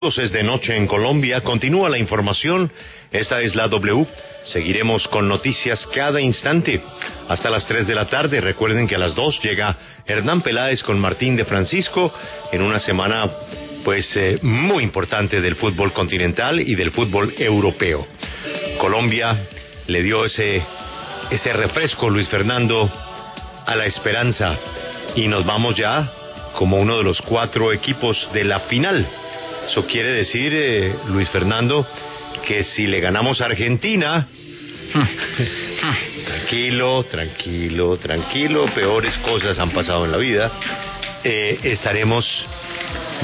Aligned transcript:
Es 0.00 0.30
de 0.30 0.44
noche 0.44 0.76
en 0.76 0.86
Colombia. 0.86 1.40
Continúa 1.40 1.90
la 1.90 1.98
información. 1.98 2.70
Esta 3.10 3.40
es 3.40 3.56
la 3.56 3.66
W. 3.66 4.06
Seguiremos 4.44 5.08
con 5.08 5.26
noticias 5.26 5.88
cada 5.88 6.20
instante 6.20 6.80
hasta 7.28 7.50
las 7.50 7.66
3 7.66 7.84
de 7.88 7.96
la 7.96 8.08
tarde. 8.08 8.40
Recuerden 8.40 8.86
que 8.86 8.94
a 8.94 8.98
las 8.98 9.16
2 9.16 9.40
llega 9.42 9.76
Hernán 10.06 10.42
Peláez 10.42 10.84
con 10.84 11.00
Martín 11.00 11.34
de 11.34 11.44
Francisco 11.44 12.14
en 12.52 12.62
una 12.62 12.78
semana 12.78 13.28
pues 13.84 14.16
eh, 14.16 14.38
muy 14.40 14.84
importante 14.84 15.40
del 15.40 15.56
fútbol 15.56 15.92
continental 15.92 16.60
y 16.60 16.76
del 16.76 16.92
fútbol 16.92 17.34
europeo. 17.36 18.06
Colombia 18.78 19.48
le 19.88 20.02
dio 20.04 20.24
ese 20.24 20.62
ese 21.28 21.52
refresco 21.54 22.08
Luis 22.08 22.28
Fernando 22.28 22.88
a 23.66 23.74
la 23.74 23.86
esperanza 23.86 24.56
y 25.16 25.26
nos 25.26 25.44
vamos 25.44 25.74
ya 25.74 26.08
como 26.54 26.76
uno 26.76 26.98
de 26.98 27.02
los 27.02 27.20
cuatro 27.20 27.72
equipos 27.72 28.30
de 28.32 28.44
la 28.44 28.60
final 28.60 29.08
eso 29.68 29.86
quiere 29.86 30.12
decir, 30.12 30.52
eh, 30.54 30.94
Luis 31.08 31.28
Fernando, 31.28 31.86
que 32.46 32.64
si 32.64 32.86
le 32.86 33.00
ganamos 33.00 33.42
a 33.42 33.46
Argentina, 33.46 34.26
tranquilo, 36.26 37.04
tranquilo, 37.04 37.98
tranquilo, 37.98 38.64
peores 38.74 39.18
cosas 39.18 39.58
han 39.58 39.70
pasado 39.70 40.06
en 40.06 40.12
la 40.12 40.16
vida, 40.16 40.50
eh, 41.22 41.58
estaremos 41.64 42.46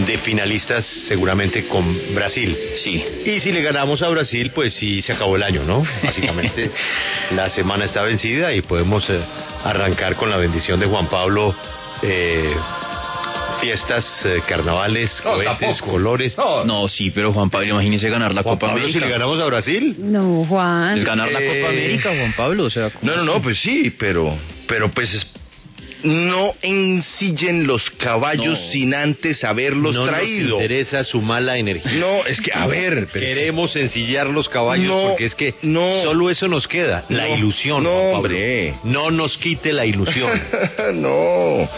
de 0.06 0.19
finalistas 0.19 0.84
seguramente 1.09 1.66
con 1.66 2.14
Brasil. 2.14 2.55
Sí. 2.77 3.02
Y 3.24 3.41
si 3.41 3.50
le 3.50 3.62
ganamos 3.62 4.02
a 4.02 4.08
Brasil, 4.08 4.50
pues 4.55 4.74
sí 4.74 5.00
se 5.00 5.14
acabó 5.14 5.36
el 5.36 5.42
año, 5.42 5.62
¿no? 5.64 5.83
Básicamente 6.02 6.70
la 7.30 7.48
semana 7.48 7.86
está 7.86 8.02
vencida 8.02 8.52
y 8.52 8.61
podemos 8.61 9.08
eh, 9.08 9.19
arrancar 9.64 10.16
con 10.16 10.28
la 10.28 10.36
bendición 10.36 10.78
de 10.78 10.86
Juan 10.86 11.08
Pablo. 11.08 11.55
Eh, 12.02 12.55
fiestas, 13.64 14.27
eh, 14.27 14.42
carnavales, 14.46 15.20
No, 15.24 15.32
cohetes, 15.32 15.59
tampoco. 15.59 15.91
colores. 15.92 16.36
No, 16.64 16.88
sí, 16.88 17.10
pero 17.10 17.32
Juan 17.32 17.50
Pablo, 17.50 17.68
imagínese 17.68 18.09
ganar 18.10 18.34
la 18.34 18.42
Juan 18.42 18.55
Copa 18.56 18.66
Pablo, 18.68 18.82
América. 18.84 18.98
si 18.98 19.05
le 19.05 19.10
ganamos 19.10 19.41
a 19.41 19.46
Brasil. 19.46 19.96
No, 19.98 20.45
Juan. 20.48 20.98
Es 20.98 21.05
ganar 21.05 21.30
la 21.33 21.41
Eh, 21.41 21.61
Copa 21.61 21.69
América, 21.72 22.08
Juan 22.16 22.34
Pablo, 22.36 22.64
o 22.64 22.70
sea... 22.70 22.91
¿cómo? 22.91 23.11
No, 23.11 23.16
no, 23.16 23.24
no, 23.24 23.42
pues 23.42 23.58
sí, 23.61 23.91
pero, 23.98 24.36
pero 24.66 24.91
pues 24.91 25.12
es- 25.14 25.33
no 26.05 26.52
ensillen 26.61 27.66
los 27.66 27.89
caballos 27.92 28.61
No. 28.61 28.70
sin 28.72 28.94
antes 28.94 29.42
haberlos 29.42 29.94
no 29.94 30.05
traído. 30.05 30.48
nos 30.56 30.62
interesa 30.62 31.02
su 31.02 31.22
mala 31.22 31.56
energía. 31.56 31.92
No, 31.98 32.27
es 32.27 32.42
que, 32.42 32.52
a 32.52 32.67
ver, 32.67 33.08
pero 33.11 33.24
es 33.24 33.33
que- 33.33 33.34
Queremos 33.41 33.74
ensillar 33.77 34.27
los 34.27 34.50
caballos 34.50 34.86
No, 34.86 35.08
porque 35.08 35.24
es 35.24 35.34
que 35.34 35.55
no. 35.62 36.02
solo 36.02 36.28
eso 36.28 36.46
nos 36.46 36.69
queda, 36.69 37.05
la 37.08 37.28
No, 37.28 37.36
ilusión. 37.39 37.83
no, 37.84 37.91
Juan 37.91 38.02
Pablo. 38.05 38.17
hombre. 38.19 38.74
No 38.84 39.11
nos 39.11 39.39
quite 39.39 39.72
la 39.72 39.86
ilusión. 39.86 40.30
no. 40.94 41.69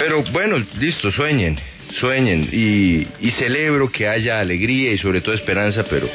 Pero 0.00 0.22
bueno, 0.32 0.56
listo, 0.78 1.12
sueñen, 1.12 1.58
sueñen 2.00 2.48
y, 2.50 3.06
y 3.20 3.30
celebro 3.32 3.92
que 3.92 4.08
haya 4.08 4.40
alegría 4.40 4.92
y 4.92 4.96
sobre 4.96 5.20
todo 5.20 5.34
esperanza, 5.34 5.84
pero, 5.84 6.08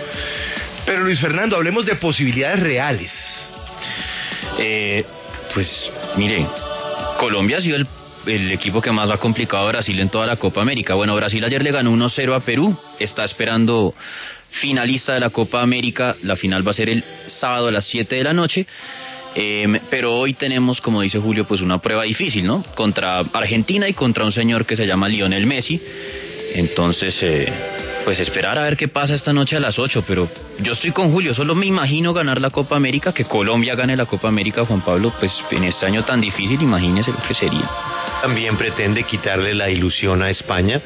pero 0.88 1.04
Luis 1.04 1.20
Fernando, 1.20 1.56
hablemos 1.56 1.86
de 1.86 1.94
posibilidades 1.94 2.62
reales. 2.62 3.14
Eh, 4.58 5.06
pues, 5.54 5.92
mire, 6.18 6.48
Colombia 7.20 7.58
ha 7.58 7.62
sido 7.62 7.76
el, 7.76 7.88
el 8.26 8.52
equipo 8.54 8.82
que 8.82 8.92
más 8.92 9.12
ha 9.12 9.18
complicado 9.18 9.68
a 9.68 9.72
Brasil 9.72 10.00
en 10.00 10.10
toda 10.10 10.26
la 10.26 10.38
Copa 10.38 10.64
América. 10.64 10.96
Bueno, 10.96 11.16
Brasil 11.16 11.46
ayer 11.46 11.62
le 11.62 11.72
ganó 11.72 11.92
1-0 11.92 12.36
a 12.36 12.40
Perú, 12.40 12.76
está 12.98 13.24
esperando 13.24 13.94
finalista 14.50 15.14
de 15.14 15.20
la 15.20 15.30
Copa 15.30 15.62
América, 15.62 16.16
la 16.24 16.36
final 16.36 16.68
va 16.68 16.72
a 16.72 16.74
ser 16.74 16.90
el 16.90 17.04
sábado 17.28 17.68
a 17.68 17.72
las 17.72 17.86
7 17.86 18.16
de 18.16 18.24
la 18.24 18.34
noche. 18.34 18.66
Eh, 19.36 19.82
pero 19.90 20.14
hoy 20.18 20.34
tenemos, 20.34 20.80
como 20.80 21.02
dice 21.02 21.20
Julio, 21.20 21.46
pues 21.46 21.60
una 21.60 21.80
prueba 21.80 22.04
difícil, 22.04 22.48
¿no? 22.48 22.64
Contra 22.74 23.20
Argentina 23.20 23.88
y 23.90 23.94
contra 23.94 24.24
un 24.24 24.32
señor 24.32 24.66
que 24.66 24.78
se 24.78 24.86
llama 24.86 25.10
Lionel 25.10 25.46
Messi. 25.46 25.80
Entonces, 26.54 27.18
eh, 27.22 27.52
pues 28.06 28.18
esperar 28.20 28.58
a 28.58 28.64
ver 28.64 28.78
qué 28.78 28.88
pasa 28.88 29.14
esta 29.14 29.34
noche 29.34 29.58
a 29.58 29.60
las 29.60 29.78
8. 29.78 30.06
Pero 30.08 30.30
yo 30.60 30.72
estoy 30.72 30.92
con 30.92 31.12
Julio, 31.12 31.34
solo 31.34 31.54
me 31.54 31.66
imagino 31.66 32.14
ganar 32.14 32.40
la 32.40 32.50
Copa 32.50 32.78
América, 32.78 33.12
que 33.12 33.26
Colombia 33.26 33.76
gane 33.76 33.98
la 33.98 34.06
Copa 34.06 34.30
América, 34.30 34.64
Juan 34.64 34.82
Pablo, 34.82 35.12
pues 35.20 35.34
en 35.52 35.66
este 35.66 35.86
año 35.86 36.06
tan 36.06 36.22
difícil, 36.22 36.62
imagínese 36.62 37.12
lo 37.12 37.20
que 37.28 37.34
sería. 37.34 37.70
También 38.22 38.56
pretende 38.56 39.04
quitarle 39.04 39.54
la 39.54 39.70
ilusión 39.70 40.22
a 40.22 40.30
España, 40.30 40.82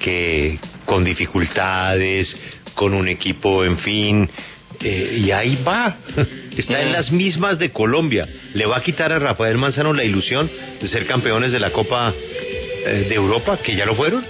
que 0.00 0.58
con 0.84 1.04
dificultades, 1.04 2.36
con 2.74 2.92
un 2.92 3.06
equipo, 3.06 3.64
en 3.64 3.78
fin, 3.78 4.28
eh, 4.80 5.18
y 5.18 5.30
ahí 5.30 5.56
va. 5.66 5.96
Está 6.56 6.82
en 6.82 6.92
las 6.92 7.10
mismas 7.10 7.58
de 7.58 7.70
Colombia. 7.70 8.26
Le 8.54 8.66
va 8.66 8.76
a 8.78 8.80
quitar 8.82 9.12
a 9.12 9.18
Rafael 9.18 9.58
Manzano 9.58 9.92
la 9.92 10.04
ilusión 10.04 10.50
de 10.80 10.86
ser 10.88 11.06
campeones 11.06 11.52
de 11.52 11.60
la 11.60 11.70
Copa 11.70 12.12
eh, 12.14 13.06
de 13.08 13.14
Europa, 13.14 13.58
que 13.62 13.74
ya 13.74 13.84
lo 13.86 13.94
fueron. 13.94 14.24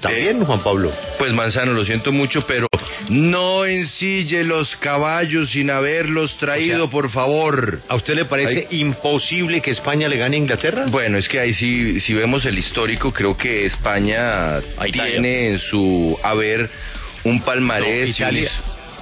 También, 0.00 0.44
Juan 0.44 0.60
Pablo. 0.64 0.90
Pues 1.18 1.32
Manzano, 1.32 1.72
lo 1.72 1.84
siento 1.84 2.10
mucho, 2.10 2.44
pero 2.44 2.66
no 3.08 3.64
ensille 3.64 4.42
los 4.42 4.74
caballos 4.76 5.52
sin 5.52 5.70
haberlos 5.70 6.36
traído, 6.38 6.78
O 6.84 6.86
sea, 6.86 6.90
por 6.90 7.10
favor. 7.10 7.80
¿A 7.88 7.94
usted 7.94 8.14
le 8.16 8.24
parece 8.24 8.66
imposible 8.70 9.60
que 9.60 9.70
España 9.70 10.08
le 10.08 10.16
gane 10.16 10.34
a 10.34 10.38
Inglaterra? 10.40 10.86
Bueno, 10.88 11.18
es 11.18 11.28
que 11.28 11.38
ahí 11.38 11.54
sí, 11.54 12.00
si 12.00 12.14
vemos 12.14 12.44
el 12.46 12.58
histórico, 12.58 13.12
creo 13.12 13.36
que 13.36 13.66
España 13.66 14.60
tiene 14.90 15.50
en 15.50 15.58
su 15.60 16.18
haber 16.24 16.68
un 17.22 17.36
No, 17.36 17.44
palmarés. 17.44 18.08
y 18.08 18.12
Italia, 18.22 18.50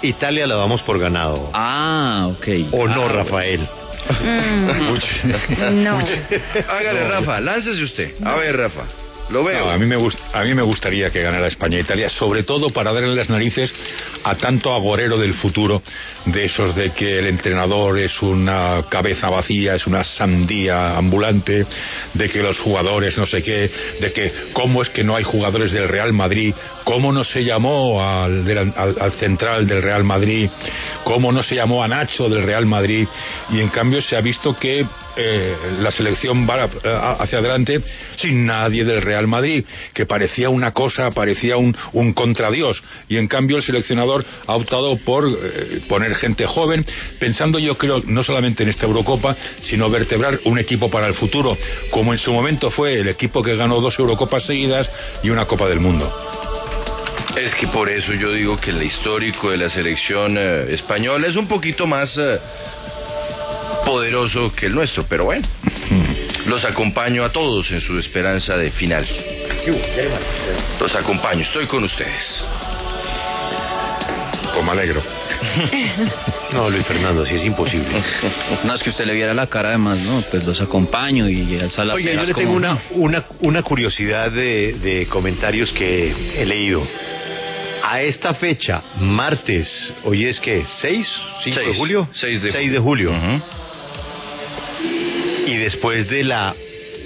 Italia 0.03 0.47
la 0.47 0.56
damos 0.56 0.83
por 0.83 0.99
ganado. 0.99 1.50
Ah, 1.53 2.28
ok. 2.31 2.49
¿O 2.72 2.88
no, 2.88 3.05
Ah, 3.05 3.09
Rafael? 3.09 3.61
Mm, 4.22 4.66
no. 5.84 5.99
Hágale, 6.69 7.09
Rafa, 7.09 7.41
láncese 7.41 7.83
usted. 7.83 8.15
A 8.25 8.37
ver, 8.37 8.56
Rafa, 8.56 8.84
lo 9.30 9.44
veo. 9.44 9.70
A, 9.70 9.78
mí 9.78 9.86
me 9.86 9.96
a 9.96 10.42
mí 10.44 10.54
me 10.54 10.62
gustaría 10.62 11.10
que 11.10 11.22
ganara 11.22 11.46
España 11.48 11.78
e 11.78 11.82
Italia, 11.82 12.08
sobre 12.08 12.42
todo 12.42 12.70
para 12.70 12.92
darle 12.92 13.14
las 13.14 13.30
narices 13.30 13.74
a 14.24 14.34
tanto 14.34 14.72
agorero 14.72 15.16
del 15.18 15.34
futuro, 15.34 15.82
de 16.26 16.44
esos 16.44 16.74
de 16.74 16.91
que 16.92 17.18
el 17.18 17.26
entrenador 17.26 17.98
es 17.98 18.20
una 18.22 18.84
cabeza 18.91 19.28
vacía, 19.28 19.74
es 19.74 19.86
una 19.86 20.04
sandía 20.04 20.96
ambulante, 20.96 21.66
de 22.14 22.28
que 22.28 22.42
los 22.42 22.58
jugadores 22.58 23.16
no 23.16 23.26
sé 23.26 23.42
qué, 23.42 23.70
de 24.00 24.12
que 24.12 24.32
cómo 24.52 24.82
es 24.82 24.91
que 24.91 25.04
no 25.04 25.16
hay 25.16 25.24
jugadores 25.24 25.72
del 25.72 25.88
Real 25.88 26.12
Madrid, 26.12 26.54
cómo 26.84 27.12
no 27.12 27.24
se 27.24 27.44
llamó 27.44 28.02
al, 28.02 28.47
al- 28.76 28.97
al 29.00 29.12
central 29.12 29.66
del 29.66 29.82
Real 29.82 30.04
Madrid, 30.04 30.50
cómo 31.05 31.33
no 31.33 31.43
se 31.43 31.55
llamó 31.56 31.83
a 31.83 31.88
Nacho 31.88 32.28
del 32.28 32.44
Real 32.44 32.66
Madrid, 32.66 33.06
y 33.50 33.61
en 33.61 33.69
cambio 33.69 34.00
se 34.00 34.16
ha 34.16 34.21
visto 34.21 34.56
que 34.56 34.87
eh, 35.16 35.56
la 35.81 35.91
selección 35.91 36.49
va 36.49 36.69
a- 36.84 37.12
hacia 37.22 37.38
adelante 37.38 37.81
sin 38.16 38.47
nadie 38.47 38.84
del 38.84 39.03
Real 39.03 39.27
Madrid, 39.27 39.65
que 39.93 40.06
parecía 40.06 40.49
una 40.50 40.71
cosa, 40.72 41.10
parecía 41.10 41.56
un, 41.56 41.77
un 41.93 42.12
contradios, 42.12 42.83
y 43.09 43.16
en 43.16 43.27
cambio 43.27 43.56
el 43.56 43.62
seleccionador 43.62 44.25
ha 44.47 44.55
optado 44.55 44.97
por 44.99 45.27
eh, 45.28 45.81
poner 45.89 46.15
gente 46.15 46.47
joven, 46.47 46.84
pensando 47.19 47.59
yo 47.59 47.77
creo 47.77 48.03
no 48.06 48.22
solamente 48.22 48.62
en 48.62 48.69
esta 48.69 48.87
Eurocopa, 48.87 49.37
sino 49.60 49.91
vertebrar 49.91 50.39
un 50.44 50.59
equipo 50.59 50.91
para 50.91 51.09
el 51.09 51.15
futuro, 51.15 51.56
como 51.91 52.12
en 52.12 52.19
su 52.19 52.33
momento 52.33 52.71
fue 52.71 53.00
el 53.00 53.09
equipo 53.09 53.43
que 53.43 53.56
ganó 53.56 53.81
dos 53.81 53.99
Eurocopas 53.99 54.44
seguidas 54.47 54.91
y 55.22 55.31
una 55.31 55.47
Copa 55.47 55.69
del 55.69 55.81
Mundo. 55.81 56.40
Es 57.36 57.54
que 57.54 57.68
por 57.68 57.88
eso 57.88 58.12
yo 58.14 58.32
digo 58.32 58.56
que 58.56 58.70
el 58.70 58.82
histórico 58.82 59.50
de 59.50 59.56
la 59.56 59.70
selección 59.70 60.36
eh, 60.36 60.66
española 60.74 61.26
es 61.28 61.36
un 61.36 61.46
poquito 61.46 61.86
más 61.86 62.16
eh, 62.18 62.38
poderoso 63.84 64.52
que 64.54 64.66
el 64.66 64.74
nuestro, 64.74 65.04
pero 65.08 65.24
bueno, 65.26 65.46
los 66.46 66.64
acompaño 66.64 67.24
a 67.24 67.30
todos 67.32 67.70
en 67.70 67.80
su 67.80 67.98
esperanza 67.98 68.56
de 68.56 68.70
final. 68.70 69.06
Los 70.80 70.94
acompaño, 70.96 71.42
estoy 71.42 71.66
con 71.66 71.84
ustedes. 71.84 72.44
Me 74.62 74.70
alegro. 74.72 75.02
No, 76.52 76.68
Luis 76.68 76.84
Fernando, 76.84 77.24
sí 77.24 77.34
es 77.36 77.44
imposible. 77.47 77.86
No, 78.64 78.74
es 78.74 78.82
que 78.82 78.91
usted 78.91 79.06
le 79.06 79.14
viera 79.14 79.32
la 79.32 79.47
cara 79.47 79.68
además, 79.70 79.98
¿no? 80.00 80.22
Pues 80.30 80.44
los 80.44 80.60
acompaño 80.60 81.28
y 81.30 81.58
alza 81.58 81.84
las 81.84 81.97
Oiga, 81.97 82.12
yo 82.12 82.20
le 82.20 82.26
tengo 82.26 82.41
como- 82.41 82.56
una, 82.56 82.78
una, 82.91 83.24
una 83.41 83.62
curiosidad 83.62 84.30
de, 84.30 84.74
de 84.74 85.06
comentarios 85.06 85.72
que 85.72 86.12
he 86.36 86.44
leído. 86.44 86.86
A 87.82 88.02
esta 88.02 88.34
fecha, 88.34 88.82
martes, 88.98 89.92
hoy 90.04 90.27
es 90.27 90.41
que, 90.41 90.62
¿6? 90.65 91.06
¿5 91.44 91.44
de 91.44 91.53
Seis. 91.65 91.77
julio? 91.77 92.09
Seis 92.12 92.42
de 92.42 92.53
6 92.53 92.72
de 92.72 92.78
julio. 92.78 93.12
Y 95.47 95.56
después 95.56 96.09
de 96.09 96.24
la 96.24 96.54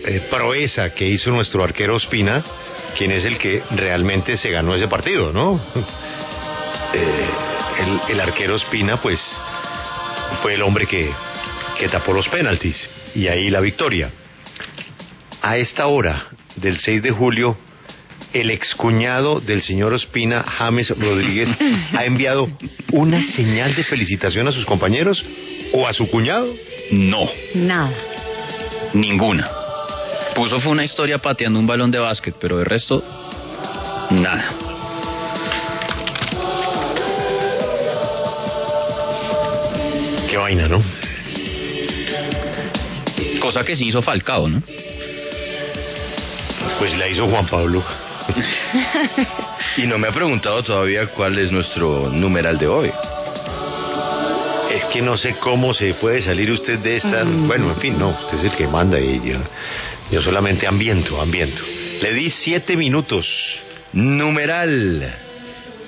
eh, 0.05 0.27
proeza 0.31 0.91
que 0.91 1.07
hizo 1.07 1.31
nuestro 1.31 1.63
arquero 1.65 1.97
Ospina, 1.97 2.45
quien 2.99 3.13
es 3.13 3.25
el 3.25 3.39
que 3.39 3.63
realmente 3.71 4.37
se 4.37 4.51
ganó 4.51 4.75
ese 4.75 4.89
partido, 4.89 5.33
¿no? 5.33 5.61
Eh, 6.97 7.29
el, 7.81 8.13
el 8.13 8.21
arquero 8.21 8.55
Ospina, 8.55 9.03
pues, 9.03 9.19
fue 10.43 10.55
el 10.55 10.63
hombre 10.63 10.87
que, 10.87 11.11
que 11.77 11.89
tapó 11.89 12.13
los 12.13 12.29
penaltis 12.29 12.89
y 13.17 13.27
ahí 13.27 13.51
la 13.51 13.59
victoria. 13.59 14.13
A 15.43 15.57
esta 15.57 15.89
hora 15.89 16.27
del 16.55 16.79
6 16.79 17.03
de 17.03 17.11
julio, 17.11 17.59
el 18.35 18.51
excuñado 18.51 19.41
del 19.41 19.63
señor 19.63 19.95
Ospina, 19.95 20.43
James 20.43 20.91
Rodríguez, 20.91 21.49
ha 21.93 22.05
enviado 22.05 22.49
una 22.93 23.23
señal 23.23 23.75
de 23.75 23.85
felicitación 23.85 24.47
a 24.49 24.53
sus 24.53 24.67
compañeros 24.67 25.25
o 25.73 25.87
a 25.87 25.93
su 25.93 26.11
cuñado? 26.11 26.53
No. 26.91 27.31
Nada. 27.55 27.93
Ninguna. 28.93 29.49
Puso 30.35 30.61
fue 30.61 30.73
una 30.73 30.85
historia 30.85 31.19
pateando 31.19 31.61
un 31.61 31.67
balón 31.67 31.93
de 31.93 31.99
básquet, 31.99 32.35
pero 32.41 32.59
el 32.59 32.67
resto, 32.67 33.03
nada. 34.11 34.53
Qué 40.29 40.37
vaina, 40.37 40.67
¿no? 40.67 40.83
Cosa 43.41 43.63
que 43.63 43.77
sí 43.77 43.87
hizo 43.87 44.03
Falcao, 44.03 44.49
¿no? 44.49 44.61
Pues 46.81 46.99
la 46.99 47.09
hizo 47.09 47.27
Juan 47.29 47.47
Pablo. 47.47 47.85
Y 49.77 49.87
no 49.87 49.99
me 49.99 50.09
ha 50.09 50.13
preguntado 50.13 50.63
todavía 50.63 51.07
cuál 51.09 51.39
es 51.39 51.51
nuestro 51.51 52.09
numeral 52.11 52.59
de 52.59 52.67
hoy. 52.69 52.91
Es 54.73 54.85
que 54.87 55.03
no 55.03 55.17
sé 55.17 55.37
cómo 55.41 55.73
se 55.75 55.95
puede 55.95 56.23
salir 56.23 56.51
usted 56.51 56.79
de 56.79 56.97
esta. 56.97 57.25
Bueno, 57.25 57.71
en 57.71 57.77
fin, 57.81 57.99
no, 57.99 58.11
usted 58.11 58.39
es 58.39 58.45
el 58.45 58.53
que 58.53 58.67
manda 58.67 58.99
y 58.99 59.21
yo, 59.25 59.39
yo 60.11 60.23
solamente 60.23 60.67
ambiento, 60.67 61.21
ambiento. 61.21 61.63
Le 62.01 62.13
di 62.13 62.31
siete 62.31 62.77
minutos. 62.77 63.27
Numeral. 63.93 65.15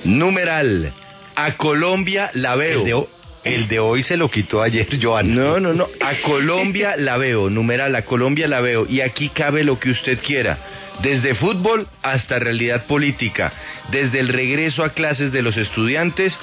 Numeral. 0.04 0.92
A 1.34 1.56
Colombia 1.56 2.30
la 2.34 2.54
veo. 2.56 2.80
El 2.80 2.84
de, 2.86 2.94
ho- 2.94 3.08
el 3.44 3.68
de 3.68 3.78
hoy 3.80 4.02
se 4.02 4.16
lo 4.16 4.30
quitó 4.30 4.62
ayer, 4.62 4.86
Joan. 5.02 5.34
No, 5.34 5.58
no, 5.60 5.72
no. 5.72 5.88
A 6.00 6.14
Colombia 6.22 6.94
la 6.98 7.16
veo. 7.16 7.50
Numeral, 7.50 7.94
a 7.96 8.02
Colombia 8.02 8.46
la 8.48 8.60
veo. 8.60 8.86
Y 8.88 9.00
aquí 9.00 9.28
cabe 9.30 9.64
lo 9.64 9.78
que 9.78 9.90
usted 9.90 10.18
quiera. 10.20 10.58
Desde 11.02 11.34
fútbol 11.34 11.86
hasta 12.02 12.38
realidad 12.38 12.86
política. 12.86 13.52
Desde 13.90 14.20
el 14.20 14.28
regreso 14.28 14.84
a 14.84 14.90
clases 14.90 15.32
de 15.32 15.42
los 15.42 15.56
estudiantes 15.56 16.36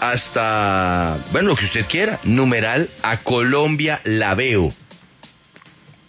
hasta, 0.00 1.18
bueno, 1.30 1.50
lo 1.50 1.56
que 1.56 1.66
usted 1.66 1.86
quiera. 1.86 2.18
Numeral, 2.24 2.90
a 3.02 3.18
Colombia 3.18 4.00
la 4.04 4.34
veo. 4.34 4.72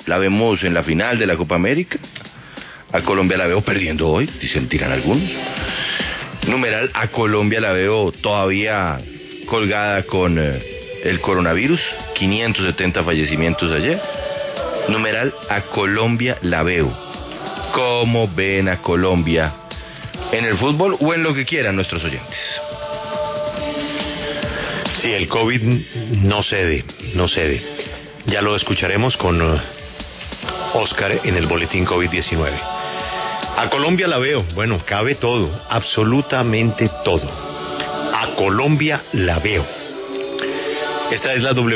La 0.06 0.18
vemos 0.18 0.64
en 0.64 0.74
la 0.74 0.84
final 0.84 1.20
de 1.20 1.28
la 1.28 1.38
Copa 1.38 1.56
América. 1.56 2.00
A 2.92 3.02
Colombia 3.02 3.38
la 3.38 3.48
veo 3.48 3.62
perdiendo 3.62 4.08
hoy, 4.08 4.30
dicen, 4.42 4.68
tiran 4.68 4.92
algunos. 4.92 5.30
Numeral, 6.48 6.90
a 6.94 7.08
Colombia 7.08 7.62
la 7.62 7.72
veo 7.72 8.12
todavía 8.12 9.00
colgada 9.46 10.04
con 10.04 10.40
eh, 10.40 10.60
el 11.04 11.22
coronavirus, 11.22 11.80
570 12.16 13.04
fallecimientos 13.04 13.72
ayer. 13.72 14.02
Numeral, 14.90 15.34
a 15.50 15.62
Colombia 15.62 16.38
la 16.42 16.64
veo. 16.64 17.11
¿Cómo 17.74 18.28
ven 18.28 18.68
a 18.68 18.78
Colombia 18.82 19.54
en 20.32 20.46
el 20.46 20.58
fútbol 20.58 20.98
o 21.00 21.14
en 21.14 21.24
lo 21.24 21.34
que 21.34 21.46
quieran 21.46 21.76
nuestros 21.76 22.04
oyentes? 22.04 22.38
Sí, 24.96 25.14
el 25.14 25.28
COVID 25.28 25.62
no 26.22 26.44
cede, 26.44 26.84
no 27.16 27.28
cede. 27.28 27.62
Ya 28.26 28.42
lo 28.42 28.56
escucharemos 28.56 29.16
con 29.18 29.42
eh, 29.42 29.62
Oscar 30.74 31.22
en 31.24 31.38
el 31.38 31.48
boletín 31.48 31.86
COVID-19. 31.86 32.52
A 33.58 33.70
Colombia 33.70 34.08
la 34.08 34.18
veo, 34.18 34.44
bueno, 34.54 34.80
cabe 34.86 35.16
todo, 35.16 35.50
absolutamente 35.70 36.90
todo. 37.04 37.30
A 38.14 38.36
Colombia 38.36 39.04
la 39.14 39.40
veo. 39.40 39.66
Esta 41.12 41.34
es 41.34 41.42
la 41.42 41.54
W. 41.54 41.70